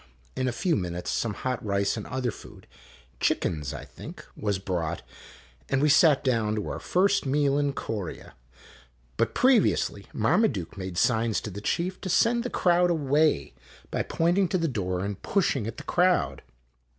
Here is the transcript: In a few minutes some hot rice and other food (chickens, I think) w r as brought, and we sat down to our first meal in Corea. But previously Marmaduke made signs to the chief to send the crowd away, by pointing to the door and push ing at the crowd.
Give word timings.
In 0.35 0.47
a 0.47 0.51
few 0.51 0.75
minutes 0.75 1.11
some 1.11 1.35
hot 1.35 1.63
rice 1.63 1.95
and 1.95 2.07
other 2.07 2.31
food 2.31 2.65
(chickens, 3.19 3.71
I 3.71 3.85
think) 3.85 4.25
w 4.35 4.45
r 4.45 4.49
as 4.49 4.57
brought, 4.57 5.03
and 5.69 5.79
we 5.79 5.89
sat 5.89 6.23
down 6.23 6.55
to 6.55 6.69
our 6.69 6.79
first 6.79 7.27
meal 7.27 7.55
in 7.59 7.73
Corea. 7.73 8.33
But 9.17 9.35
previously 9.35 10.07
Marmaduke 10.11 10.75
made 10.75 10.97
signs 10.97 11.39
to 11.41 11.51
the 11.51 11.61
chief 11.61 12.01
to 12.01 12.09
send 12.09 12.41
the 12.41 12.49
crowd 12.49 12.89
away, 12.89 13.53
by 13.91 14.01
pointing 14.01 14.47
to 14.47 14.57
the 14.57 14.67
door 14.67 15.01
and 15.05 15.21
push 15.21 15.55
ing 15.55 15.67
at 15.67 15.77
the 15.77 15.83
crowd. 15.83 16.41